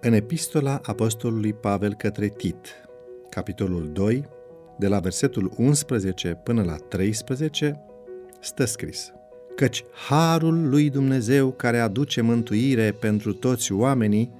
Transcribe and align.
în 0.00 0.12
epistola 0.12 0.80
apostolului 0.82 1.52
Pavel 1.52 1.94
către 1.94 2.28
Tit, 2.28 2.66
capitolul 3.28 3.90
2, 3.92 4.24
de 4.78 4.88
la 4.88 4.98
versetul 4.98 5.52
11 5.56 6.40
până 6.42 6.62
la 6.62 6.74
13, 6.74 7.80
stă 8.40 8.64
scris 8.64 9.12
Căci 9.56 9.84
harul 10.08 10.68
lui 10.68 10.90
Dumnezeu 10.90 11.50
care 11.50 11.78
aduce 11.78 12.20
mântuire 12.20 12.92
pentru 12.92 13.32
toți 13.32 13.72
oamenii 13.72 14.32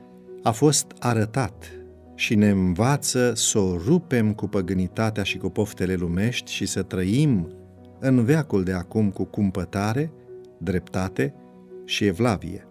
a 0.42 0.50
fost 0.50 0.86
arătat 0.98 1.70
și 2.14 2.34
ne 2.34 2.48
învață 2.48 3.32
să 3.34 3.58
o 3.58 3.76
rupem 3.76 4.34
cu 4.34 4.48
păgânitatea 4.48 5.22
și 5.22 5.38
cu 5.38 5.48
poftele 5.48 5.94
lumești 5.94 6.52
și 6.52 6.66
să 6.66 6.82
trăim 6.82 7.52
în 7.98 8.24
veacul 8.24 8.64
de 8.64 8.72
acum 8.72 9.10
cu 9.10 9.24
cumpătare, 9.24 10.12
dreptate 10.58 11.34
și 11.84 12.04
evlavie, 12.04 12.66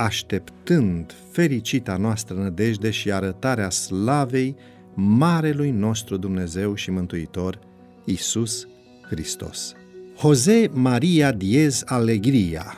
așteptând 0.00 1.14
fericita 1.30 1.96
noastră 1.96 2.34
nădejde 2.34 2.90
și 2.90 3.12
arătarea 3.12 3.70
slavei 3.70 4.56
Marelui 4.94 5.70
nostru 5.70 6.16
Dumnezeu 6.16 6.74
și 6.74 6.90
Mântuitor, 6.90 7.58
Isus 8.04 8.68
Hristos. 9.08 9.72
Jose 10.20 10.70
Maria 10.72 11.32
Diez 11.32 11.82
Alegria, 11.86 12.76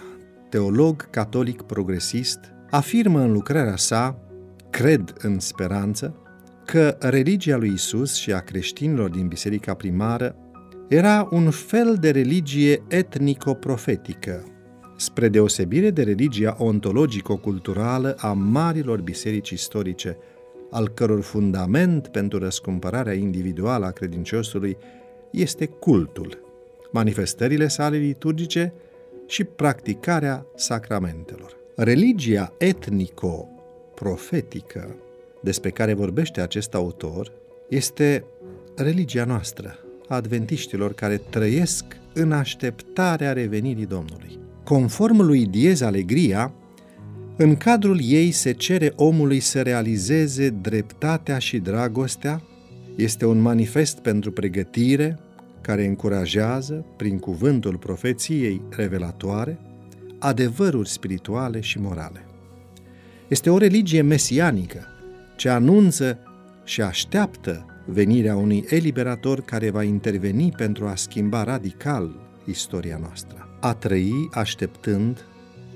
teolog 0.49 1.11
catolic 1.11 1.63
progresist, 1.63 2.39
afirmă 2.71 3.21
în 3.21 3.33
lucrarea 3.33 3.77
sa 3.77 4.19
Cred 4.71 5.13
în 5.19 5.39
speranță 5.39 6.17
că 6.65 6.97
religia 7.01 7.57
lui 7.57 7.73
Isus 7.73 8.15
și 8.15 8.33
a 8.33 8.39
creștinilor 8.39 9.11
din 9.11 9.29
biserica 9.29 9.75
primară 9.75 10.37
era 10.89 11.29
un 11.31 11.51
fel 11.51 11.97
de 12.01 12.11
religie 12.11 12.83
etnico-profetică, 12.89 14.52
spre 15.03 15.29
deosebire 15.29 15.91
de 15.91 16.03
religia 16.03 16.57
ontologico-culturală 16.59 18.15
a 18.19 18.33
marilor 18.33 19.01
biserici 19.01 19.51
istorice, 19.51 20.17
al 20.71 20.89
căror 20.89 21.21
fundament 21.21 22.09
pentru 22.09 22.39
răscumpărarea 22.39 23.13
individuală 23.13 23.87
a 23.87 23.91
credinciosului 23.91 24.77
este 25.31 25.67
cultul, 25.67 26.39
manifestările 26.93 27.69
sale 27.69 27.97
liturgice 27.97 28.73
și 29.27 29.45
practicarea 29.45 30.47
sacramentelor. 30.55 31.57
Religia 31.77 32.53
etnico-profetică 32.59 34.97
despre 35.41 35.71
care 35.71 35.95
vorbește 35.95 36.41
acest 36.41 36.75
autor 36.75 37.33
este 37.69 38.25
religia 38.77 39.25
noastră, 39.25 39.79
a 40.09 40.15
adventiștilor 40.15 40.93
care 40.93 41.17
trăiesc 41.17 41.85
în 42.15 42.33
așteptarea 42.33 43.33
revenirii 43.33 43.87
Domnului. 43.87 44.42
Conform 44.65 45.21
lui 45.21 45.47
Diez 45.47 45.81
Alegria, 45.81 46.53
în 47.37 47.57
cadrul 47.57 47.99
ei 48.03 48.31
se 48.31 48.53
cere 48.53 48.93
omului 48.97 49.41
să 49.41 49.63
realizeze 49.63 50.49
dreptatea 50.49 51.39
și 51.39 51.59
dragostea, 51.59 52.43
este 52.97 53.27
un 53.27 53.41
manifest 53.41 53.99
pentru 53.99 54.33
pregătire 54.33 55.19
care 55.61 55.87
încurajează, 55.87 56.85
prin 56.97 57.19
cuvântul 57.19 57.77
profeției 57.77 58.61
revelatoare, 58.71 59.59
adevăruri 60.19 60.89
spirituale 60.89 61.61
și 61.61 61.79
morale. 61.79 62.27
Este 63.29 63.51
o 63.51 63.59
religie 63.59 64.03
mesianică 64.03 64.87
ce 65.37 65.49
anunță 65.49 66.19
și 66.65 66.83
așteaptă 66.83 67.67
venirea 67.87 68.37
unui 68.37 68.65
eliberator 68.69 69.41
care 69.41 69.71
va 69.71 69.83
interveni 69.83 70.53
pentru 70.57 70.87
a 70.87 70.95
schimba 70.95 71.45
radical 71.45 72.11
istoria 72.47 72.99
noastră. 73.01 73.52
A 73.65 73.75
trăi 73.75 74.29
așteptând 74.33 75.25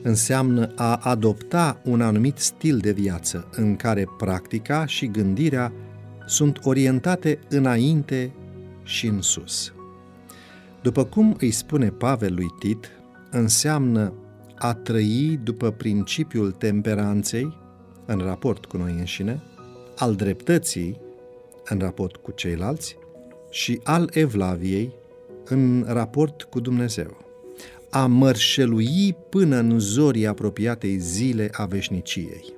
înseamnă 0.03 0.73
a 0.77 0.97
adopta 0.97 1.81
un 1.85 2.01
anumit 2.01 2.39
stil 2.39 2.79
de 2.79 2.93
viață 2.93 3.49
în 3.53 3.77
care 3.77 4.07
practica 4.17 4.87
și 4.87 5.07
gândirea 5.07 5.73
sunt 6.27 6.59
orientate 6.63 7.39
înainte 7.49 8.33
și 8.83 9.07
în 9.07 9.23
sus. 9.23 9.73
După 10.83 11.05
cum 11.05 11.37
îi 11.41 11.51
spune 11.51 11.89
Pavel 11.89 12.35
lui 12.35 12.47
Tit, 12.59 12.91
înseamnă 13.31 14.13
a 14.59 14.75
trăi 14.75 15.41
după 15.43 15.71
principiul 15.71 16.51
temperanței 16.51 17.57
în 18.07 18.19
raport 18.19 18.65
cu 18.65 18.77
noi 18.77 18.93
înșine, 18.99 19.43
al 19.97 20.15
dreptății 20.15 21.01
în 21.65 21.79
raport 21.79 22.17
cu 22.17 22.31
ceilalți 22.31 22.97
și 23.51 23.81
al 23.83 24.11
evlaviei 24.13 24.93
în 25.45 25.85
raport 25.89 26.43
cu 26.43 26.61
Dumnezeu. 26.61 27.26
A 27.91 28.07
mărșelui 28.07 29.17
până 29.29 29.57
în 29.57 29.79
zorii 29.79 30.27
apropiatei 30.27 30.99
zile 30.99 31.49
a 31.53 31.65
veșniciei. 31.65 32.55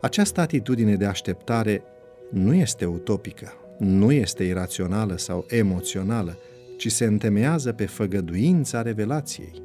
Această 0.00 0.40
atitudine 0.40 0.96
de 0.96 1.04
așteptare 1.04 1.82
nu 2.30 2.54
este 2.54 2.84
utopică, 2.84 3.52
nu 3.78 4.12
este 4.12 4.44
irațională 4.44 5.16
sau 5.16 5.46
emoțională, 5.48 6.38
ci 6.76 6.90
se 6.92 7.04
întemeiază 7.04 7.72
pe 7.72 7.86
făgăduința 7.86 8.82
revelației. 8.82 9.62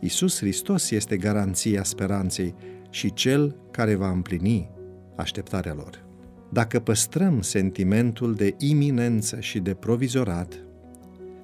Isus 0.00 0.38
Hristos 0.38 0.90
este 0.90 1.16
garanția 1.16 1.82
speranței 1.82 2.54
și 2.90 3.12
cel 3.12 3.56
care 3.70 3.94
va 3.94 4.10
împlini 4.10 4.70
așteptarea 5.16 5.74
lor. 5.74 6.04
Dacă 6.52 6.80
păstrăm 6.80 7.40
sentimentul 7.42 8.34
de 8.34 8.54
iminență 8.58 9.40
și 9.40 9.58
de 9.58 9.74
provizorat, 9.74 10.64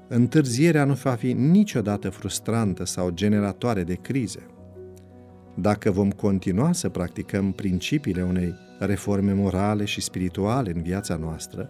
întârzierea 0.08 0.84
nu 0.84 0.92
va 0.92 1.10
fi 1.10 1.32
niciodată 1.32 2.10
frustrantă 2.10 2.84
sau 2.84 3.10
generatoare 3.10 3.84
de 3.84 3.94
crize. 3.94 4.46
Dacă 5.54 5.90
vom 5.90 6.10
continua 6.10 6.72
să 6.72 6.88
practicăm 6.88 7.52
principiile 7.52 8.22
unei 8.22 8.54
reforme 8.78 9.32
morale 9.32 9.84
și 9.84 10.00
spirituale 10.00 10.72
în 10.74 10.82
viața 10.82 11.16
noastră, 11.16 11.68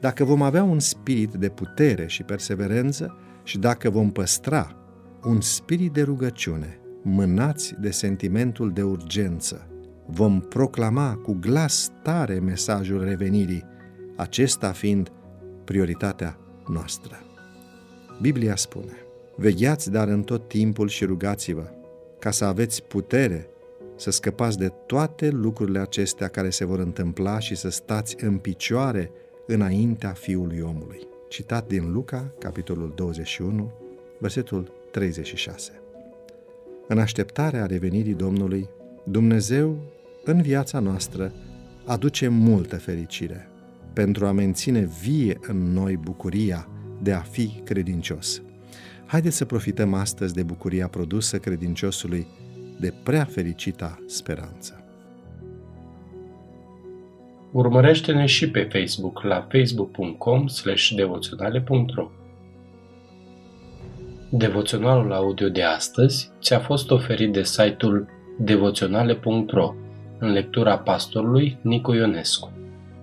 dacă 0.00 0.24
vom 0.24 0.42
avea 0.42 0.62
un 0.62 0.78
spirit 0.78 1.30
de 1.30 1.48
putere 1.48 2.06
și 2.06 2.22
perseverență 2.22 3.16
și 3.42 3.58
dacă 3.58 3.90
vom 3.90 4.10
păstra 4.10 4.76
un 5.24 5.40
spirit 5.40 5.92
de 5.92 6.02
rugăciune, 6.02 6.78
mânați 7.02 7.74
de 7.80 7.90
sentimentul 7.90 8.72
de 8.72 8.82
urgență, 8.82 9.66
vom 10.06 10.40
proclama 10.40 11.14
cu 11.14 11.36
glas 11.40 11.90
tare 12.02 12.38
mesajul 12.38 13.04
revenirii, 13.04 13.64
acesta 14.16 14.72
fiind 14.72 15.12
prioritatea 15.64 16.38
noastră. 16.68 17.25
Biblia 18.20 18.56
spune, 18.56 18.96
vegheați 19.34 19.90
dar 19.90 20.08
în 20.08 20.22
tot 20.22 20.48
timpul 20.48 20.88
și 20.88 21.04
rugați-vă, 21.04 21.70
ca 22.18 22.30
să 22.30 22.44
aveți 22.44 22.82
putere 22.82 23.48
să 23.96 24.10
scăpați 24.10 24.58
de 24.58 24.72
toate 24.86 25.30
lucrurile 25.30 25.78
acestea 25.78 26.28
care 26.28 26.50
se 26.50 26.64
vor 26.64 26.78
întâmpla 26.78 27.38
și 27.38 27.54
să 27.54 27.68
stați 27.68 28.16
în 28.24 28.38
picioare 28.38 29.10
înaintea 29.46 30.10
Fiului 30.10 30.60
omului. 30.60 31.08
Citat 31.28 31.66
din 31.66 31.92
Luca, 31.92 32.32
capitolul 32.38 32.92
21, 32.94 33.72
versetul 34.18 34.72
36. 34.90 35.80
În 36.88 36.98
așteptarea 36.98 37.66
revenirii 37.66 38.14
Domnului, 38.14 38.68
Dumnezeu 39.04 39.76
în 40.24 40.42
viața 40.42 40.78
noastră 40.78 41.32
aduce 41.84 42.28
multă 42.28 42.76
fericire 42.76 43.48
pentru 43.92 44.26
a 44.26 44.32
menține 44.32 44.90
vie 45.02 45.38
în 45.40 45.72
noi 45.72 45.96
bucuria 45.96 46.68
de 47.02 47.12
a 47.12 47.20
fi 47.20 47.60
credincios. 47.64 48.42
Haideți 49.06 49.36
să 49.36 49.44
profităm 49.44 49.94
astăzi 49.94 50.34
de 50.34 50.42
bucuria 50.42 50.88
produsă 50.88 51.38
credinciosului 51.38 52.26
de 52.80 52.92
prea 53.02 53.24
fericita 53.24 53.98
speranță. 54.06 54.80
Urmărește-ne 57.52 58.26
și 58.26 58.50
pe 58.50 58.68
Facebook 58.72 59.22
la 59.22 59.46
facebook.com 59.50 60.44
devoționale.ro 60.96 62.10
Devoționalul 64.30 65.12
audio 65.12 65.48
de 65.48 65.62
astăzi 65.62 66.30
ți-a 66.40 66.58
fost 66.58 66.90
oferit 66.90 67.32
de 67.32 67.42
site-ul 67.42 68.08
devoționale.ro 68.38 69.74
în 70.18 70.32
lectura 70.32 70.78
pastorului 70.78 71.58
Nicu 71.60 71.92
Ionescu. 71.92 72.52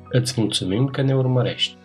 Îți 0.09 0.41
mulțumim 0.41 0.87
că 0.87 1.01
ne 1.01 1.15
urmărești! 1.15 1.77